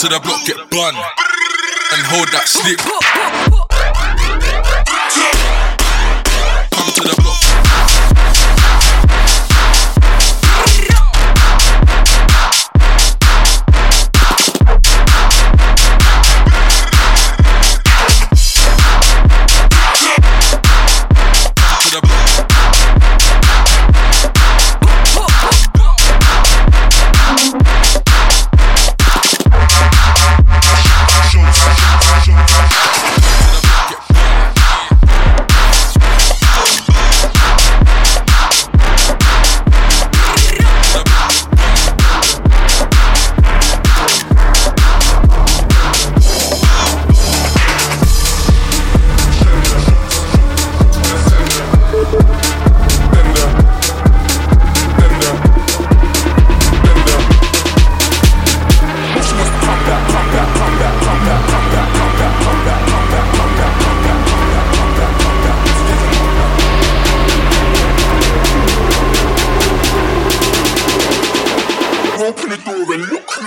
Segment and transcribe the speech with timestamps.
[0.00, 3.49] to the block, get bun, and hold that slip.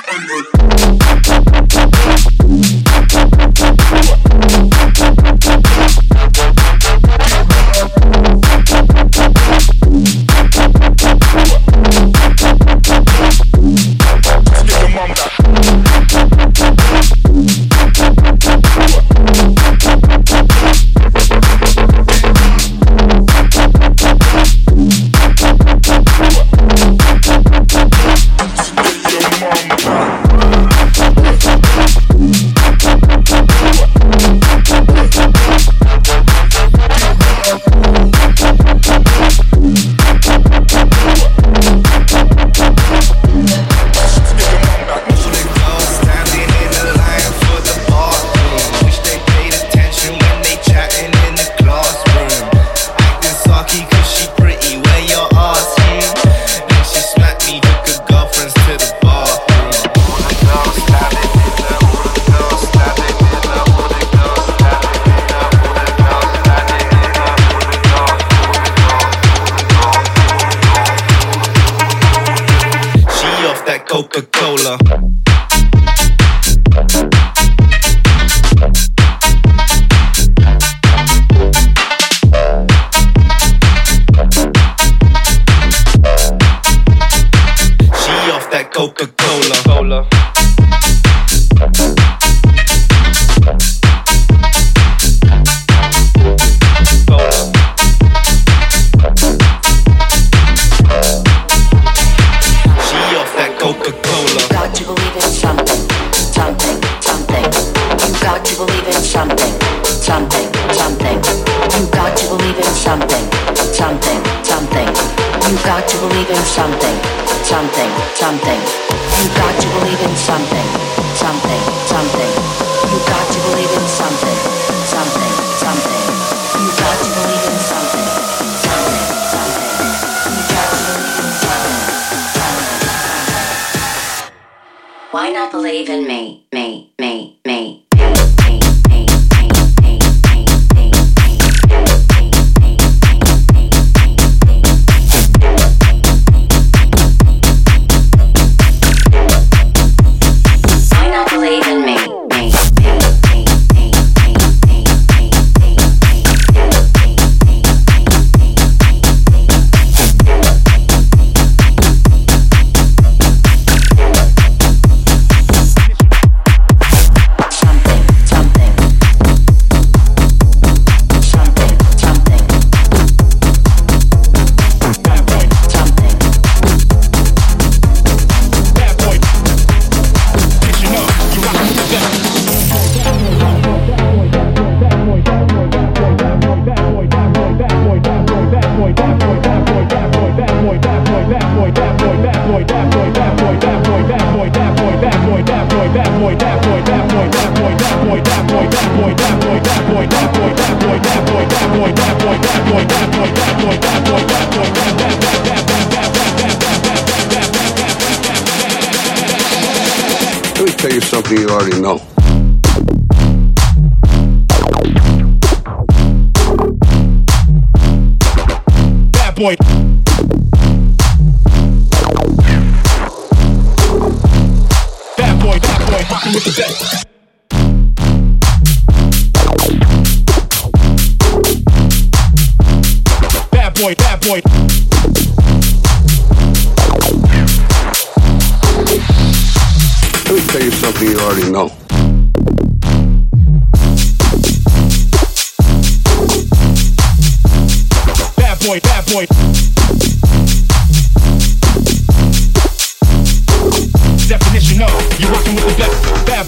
[0.07, 0.52] and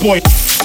[0.05, 0.64] boy.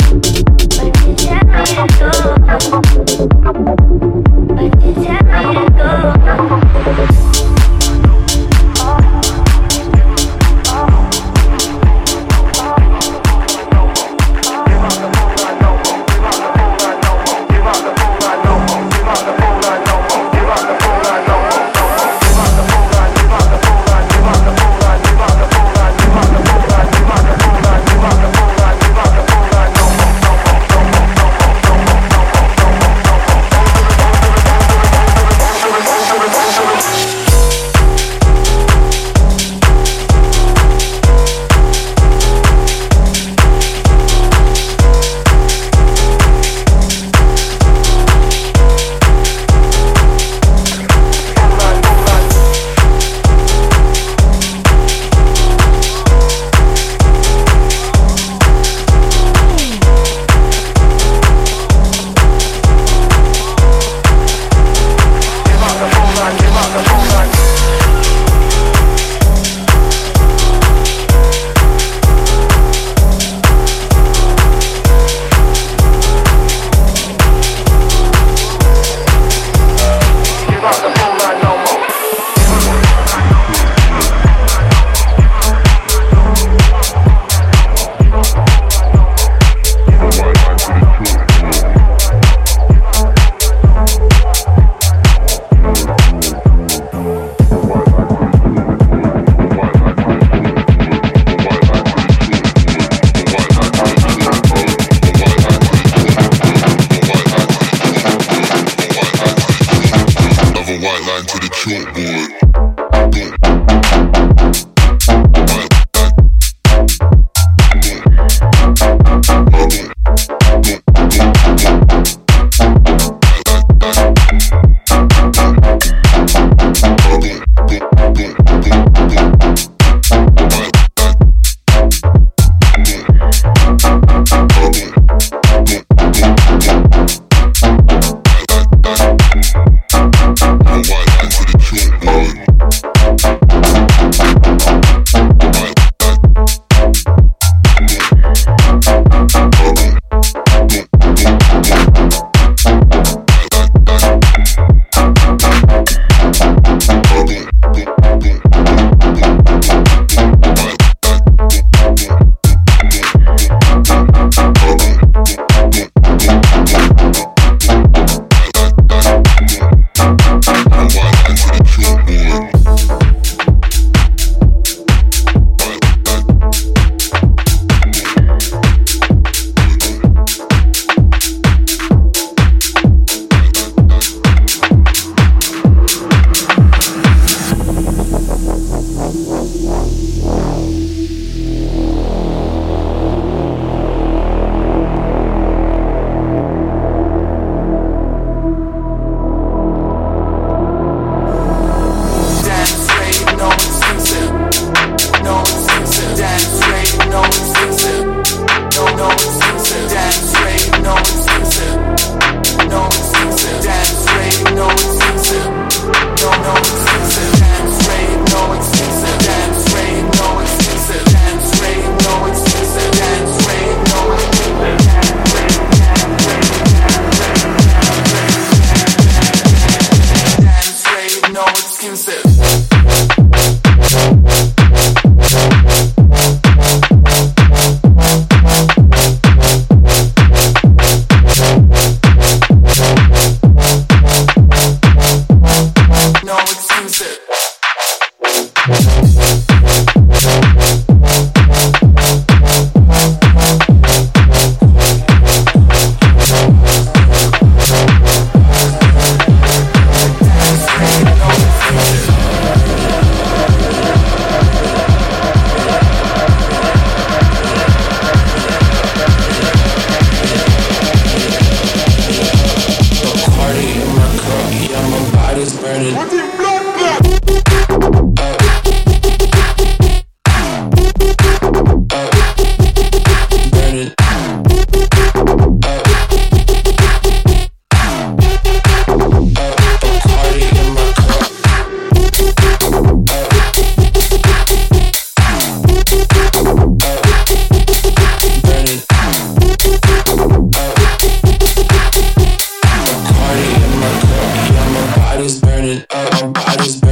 [305.71, 306.90] Um, I just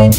[0.00, 0.16] What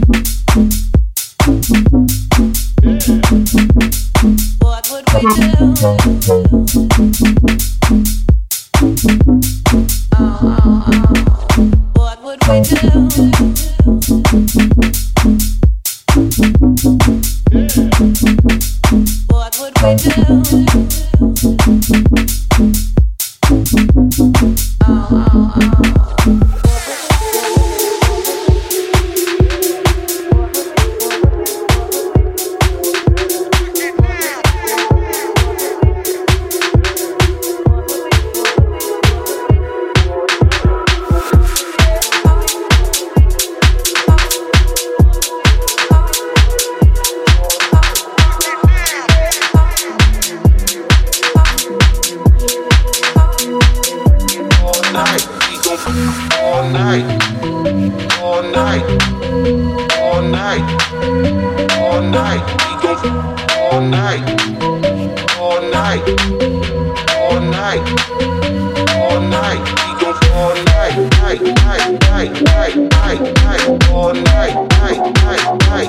[75.70, 75.88] night,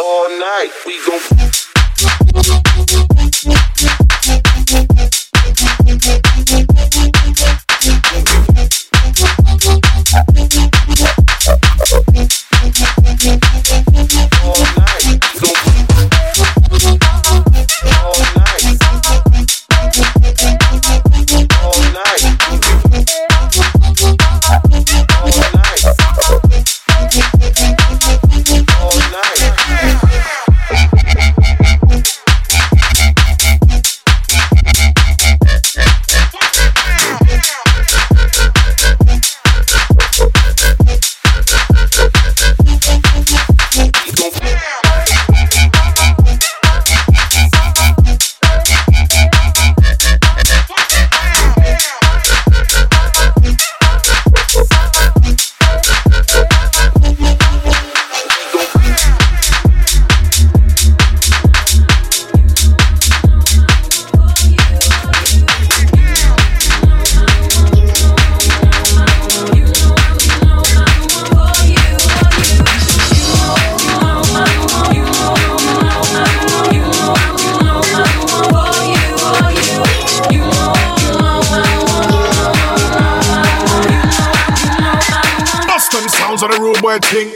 [0.00, 2.71] all night, we gon'
[86.92, 87.32] word thing.